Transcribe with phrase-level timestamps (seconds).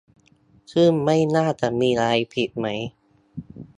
[0.73, 2.67] ซึ่งไม่น่าจะมีอะไรผิดไหม?